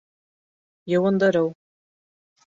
Йыуындырыу 0.91 1.45